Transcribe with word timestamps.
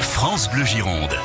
France 0.00 0.50
Bleu 0.50 0.64
Gironde. 0.64 1.16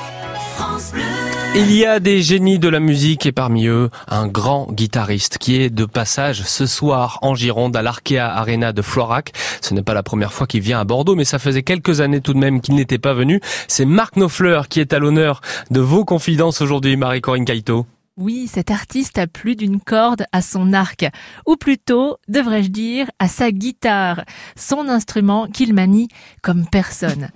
Il 1.56 1.72
y 1.72 1.86
a 1.86 2.00
des 2.00 2.22
génies 2.22 2.60
de 2.60 2.70
la 2.70 2.80
musique 2.80 3.26
et 3.26 3.32
parmi 3.32 3.68
eux, 3.68 3.90
un 4.08 4.28
grand 4.28 4.72
guitariste 4.72 5.38
qui 5.38 5.56
est 5.62 5.70
de 5.70 5.86
passage 5.86 6.44
ce 6.44 6.66
soir 6.66 7.20
en 7.22 7.36
Gironde 7.36 7.76
à 7.76 7.82
l'Arkea 7.82 8.20
Arena 8.20 8.72
de 8.72 8.82
Florac. 8.82 9.34
Ce 9.62 9.74
n'est 9.74 9.84
pas 9.84 9.94
la 9.94 10.04
première 10.04 10.32
fois 10.32 10.48
qu'il 10.48 10.62
vient 10.62 10.80
à 10.80 10.84
Bordeaux, 10.84 11.16
mais 11.16 11.26
ça 11.26 11.40
faisait 11.40 11.64
quelques 11.64 12.00
années 12.00 12.22
tout 12.22 12.34
de 12.34 12.40
même 12.40 12.62
qu'il 12.62 12.76
n'était 12.76 13.00
pas 13.00 13.14
venu. 13.14 13.42
C'est 13.68 13.86
Marc 13.86 14.16
Knopfler 14.16 14.62
qui 14.70 14.80
est 14.80 14.94
à 14.94 15.00
l'honneur 15.00 15.42
de 15.72 15.82
vos 15.82 16.06
confidences 16.06 16.62
aujourd'hui, 16.62 16.96
Marie-Corinne 16.96 17.46
Caïto. 17.46 17.86
Oui, 18.18 18.48
cet 18.48 18.72
artiste 18.72 19.18
a 19.18 19.26
plus 19.26 19.56
d'une 19.56 19.80
corde 19.80 20.26
à 20.32 20.42
son 20.42 20.74
arc, 20.74 21.06
ou 21.48 21.56
plutôt, 21.56 22.18
devrais-je 22.28 22.70
dire, 22.70 23.08
à 23.20 23.28
sa 23.28 23.52
guitare, 23.52 24.24
son 24.56 24.90
instrument 24.90 25.48
qu'il 25.48 25.74
manie 25.74 26.10
comme 26.42 26.66
personne. 26.68 27.30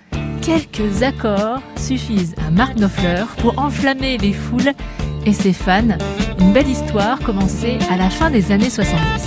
Quelques 0.45 1.01
accords 1.01 1.59
suffisent 1.75 2.35
à 2.45 2.51
Mark 2.51 2.75
Knopfler 2.75 3.23
pour 3.39 3.57
enflammer 3.57 4.19
les 4.19 4.31
foules 4.31 4.73
et 5.25 5.33
ses 5.33 5.53
fans. 5.53 5.97
Une 6.39 6.53
belle 6.53 6.67
histoire 6.67 7.17
commencée 7.19 7.79
à 7.89 7.97
la 7.97 8.11
fin 8.11 8.29
des 8.29 8.51
années 8.51 8.69
70. 8.69 9.25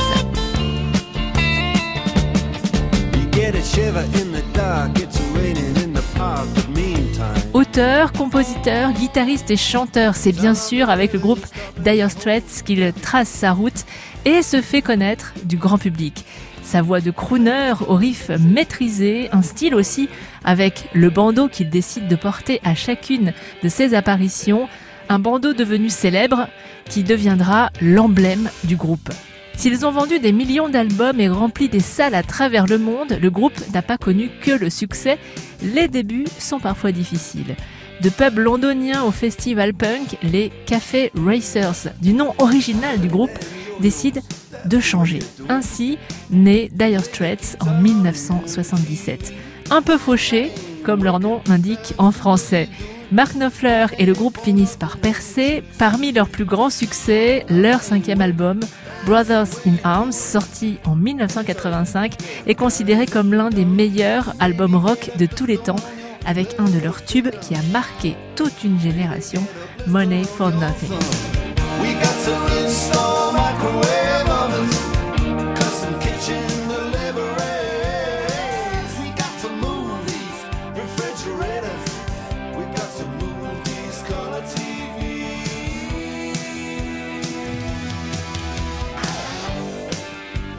Auteur, 7.52 8.12
compositeur, 8.12 8.92
guitariste 8.92 9.50
et 9.50 9.56
chanteur, 9.56 10.14
c'est 10.14 10.30
bien 10.30 10.54
sûr 10.54 10.88
avec 10.88 11.12
le 11.12 11.18
groupe 11.18 11.44
Dire 11.78 12.12
Straits 12.12 12.62
qu'il 12.64 12.92
trace 12.92 13.28
sa 13.28 13.50
route 13.50 13.86
et 14.24 14.42
se 14.42 14.62
fait 14.62 14.82
connaître 14.82 15.34
du 15.42 15.56
grand 15.56 15.78
public. 15.78 16.24
Sa 16.68 16.82
voix 16.82 17.00
de 17.00 17.10
crooner 17.10 17.72
au 17.88 17.94
riff 17.94 18.28
maîtrisé, 18.28 19.30
un 19.32 19.40
style 19.40 19.74
aussi 19.74 20.10
avec 20.44 20.90
le 20.92 21.08
bandeau 21.08 21.48
qu'il 21.48 21.70
décide 21.70 22.08
de 22.08 22.14
porter 22.14 22.60
à 22.62 22.74
chacune 22.74 23.32
de 23.62 23.70
ses 23.70 23.94
apparitions, 23.94 24.68
un 25.08 25.18
bandeau 25.18 25.54
devenu 25.54 25.88
célèbre 25.88 26.46
qui 26.84 27.04
deviendra 27.04 27.70
l'emblème 27.80 28.50
du 28.64 28.76
groupe. 28.76 29.08
S'ils 29.56 29.86
ont 29.86 29.92
vendu 29.92 30.18
des 30.18 30.30
millions 30.30 30.68
d'albums 30.68 31.20
et 31.20 31.30
rempli 31.30 31.70
des 31.70 31.80
salles 31.80 32.14
à 32.14 32.22
travers 32.22 32.66
le 32.66 32.76
monde, 32.76 33.16
le 33.18 33.30
groupe 33.30 33.58
n'a 33.72 33.80
pas 33.80 33.96
connu 33.96 34.28
que 34.42 34.50
le 34.50 34.68
succès. 34.68 35.16
Les 35.62 35.88
débuts 35.88 36.26
sont 36.38 36.60
parfois 36.60 36.92
difficiles. 36.92 37.56
De 38.02 38.10
pub 38.10 38.36
londonien 38.36 39.04
au 39.04 39.10
festival 39.10 39.72
punk, 39.72 40.18
les 40.22 40.52
Café 40.66 41.12
Racers, 41.16 41.94
du 42.02 42.12
nom 42.12 42.34
original 42.38 43.00
du 43.00 43.08
groupe, 43.08 43.38
décident 43.80 44.20
de 44.64 44.80
changer. 44.80 45.20
Ainsi 45.48 45.98
naît 46.30 46.70
Dire 46.72 47.04
Straits 47.04 47.56
en 47.60 47.80
1977. 47.80 49.32
Un 49.70 49.82
peu 49.82 49.98
fauché, 49.98 50.50
comme 50.84 51.04
leur 51.04 51.20
nom 51.20 51.40
l'indique 51.46 51.94
en 51.98 52.12
français. 52.12 52.68
Mark 53.10 53.34
Knopfler 53.34 53.86
et 53.98 54.04
le 54.04 54.12
groupe 54.12 54.38
finissent 54.38 54.76
par 54.76 54.98
percer. 54.98 55.62
Parmi 55.78 56.12
leurs 56.12 56.28
plus 56.28 56.44
grands 56.44 56.70
succès, 56.70 57.46
leur 57.48 57.80
cinquième 57.80 58.20
album, 58.20 58.60
Brothers 59.06 59.48
in 59.66 59.76
Arms, 59.82 60.12
sorti 60.12 60.78
en 60.84 60.94
1985, 60.94 62.14
est 62.46 62.54
considéré 62.54 63.06
comme 63.06 63.32
l'un 63.32 63.48
des 63.48 63.64
meilleurs 63.64 64.34
albums 64.40 64.76
rock 64.76 65.10
de 65.18 65.24
tous 65.24 65.46
les 65.46 65.58
temps, 65.58 65.76
avec 66.26 66.56
un 66.58 66.64
de 66.64 66.78
leurs 66.78 67.04
tubes 67.04 67.30
qui 67.40 67.54
a 67.54 67.62
marqué 67.72 68.16
toute 68.36 68.64
une 68.64 68.78
génération, 68.78 69.42
Money 69.86 70.24
for 70.24 70.50
Nothing. 70.50 70.92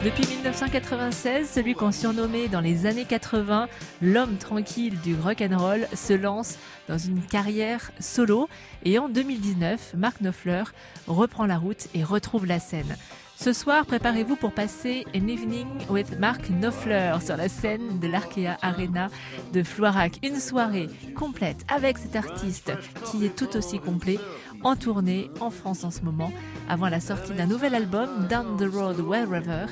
Depuis 0.02 0.26
1996, 0.26 1.50
celui 1.50 1.74
qu'on 1.74 1.92
surnommait 1.92 2.48
dans 2.48 2.60
les 2.60 2.86
années 2.86 3.04
80 3.04 3.68
l'homme 4.00 4.38
tranquille 4.38 4.98
du 5.00 5.14
rock 5.14 5.42
and 5.42 5.58
roll 5.58 5.86
se 5.94 6.14
lance 6.14 6.56
dans 6.88 6.96
une 6.96 7.20
carrière 7.20 7.92
solo. 8.00 8.48
Et 8.82 8.98
en 8.98 9.10
2019, 9.10 9.92
Mark 9.98 10.22
Knopfler 10.22 10.64
reprend 11.06 11.44
la 11.44 11.58
route 11.58 11.88
et 11.94 12.02
retrouve 12.02 12.46
la 12.46 12.60
scène. 12.60 12.96
Ce 13.42 13.54
soir, 13.54 13.86
préparez-vous 13.86 14.36
pour 14.36 14.52
passer 14.52 15.06
an 15.16 15.26
evening 15.26 15.66
with 15.88 16.18
Mark 16.18 16.50
Knopfler 16.50 17.14
sur 17.24 17.38
la 17.38 17.48
scène 17.48 17.98
de 17.98 18.06
l'Arkea 18.06 18.58
Arena 18.60 19.08
de 19.54 19.62
Floirac. 19.62 20.18
Une 20.22 20.38
soirée 20.38 20.90
complète 21.16 21.64
avec 21.74 21.96
cet 21.96 22.16
artiste 22.16 22.70
qui 23.06 23.24
est 23.24 23.34
tout 23.34 23.56
aussi 23.56 23.78
complet 23.78 24.18
en 24.62 24.76
tournée 24.76 25.30
en 25.40 25.48
France 25.48 25.84
en 25.84 25.90
ce 25.90 26.02
moment 26.02 26.30
avant 26.68 26.90
la 26.90 27.00
sortie 27.00 27.32
d'un 27.32 27.46
nouvel 27.46 27.74
album 27.74 28.26
Down 28.28 28.58
the 28.58 28.70
Road 28.70 29.00
Wherever. 29.00 29.64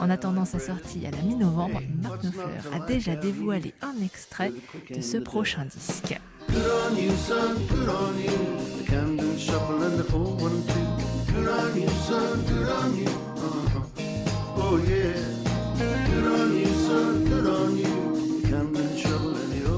En 0.00 0.08
attendant 0.08 0.46
sa 0.46 0.58
sortie 0.58 1.06
à 1.06 1.10
la 1.10 1.18
mi-novembre, 1.18 1.82
Mark 2.02 2.22
Knopfler 2.22 2.74
a 2.74 2.86
déjà 2.86 3.16
dévoilé 3.16 3.74
un 3.82 4.02
extrait 4.02 4.50
de 4.88 5.02
ce 5.02 5.18
prochain 5.18 5.66
disque. 5.66 6.18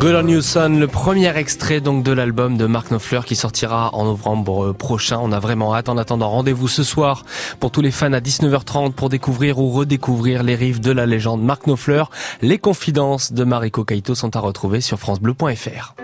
Good 0.03 0.17
on 0.17 0.27
You 0.27 0.43
Son, 0.43 0.81
le 0.81 0.89
premier 0.89 1.29
extrait 1.37 1.81
donc 1.81 2.03
de 2.03 2.11
l'album 2.11 2.57
de 2.57 2.67
Mark 2.67 2.89
Knopfler 2.89 3.21
qui 3.25 3.37
sortira 3.37 3.95
en 3.95 4.05
novembre 4.05 4.73
prochain. 4.73 5.21
On 5.23 5.31
a 5.31 5.39
vraiment 5.39 5.77
hâte. 5.77 5.89
En 5.89 5.97
attendant, 5.97 6.29
rendez-vous 6.29 6.67
ce 6.67 6.83
soir 6.83 7.25
pour 7.61 7.71
tous 7.71 7.83
les 7.83 7.93
fans 7.93 8.13
à 8.13 8.19
19h30 8.19 8.95
pour 8.95 9.11
découvrir 9.11 9.61
ou 9.61 9.71
redécouvrir 9.71 10.43
les 10.43 10.57
rives 10.57 10.81
de 10.81 10.91
la 10.91 11.07
légende 11.07 11.41
Mark 11.45 11.67
Knopfler. 11.67 12.03
Les 12.41 12.59
confidences 12.59 13.33
de 13.33 13.45
Mariko 13.45 13.85
Kaito 13.85 14.17
sont 14.17 14.35
à 14.35 14.41
retrouver 14.41 14.81
sur 14.81 14.99
francebleu.fr. 14.99 15.95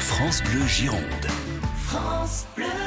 France 0.00 0.42
Bleu 0.42 0.66
Gironde. 0.66 1.00
France 1.86 2.44
Bleu. 2.54 2.83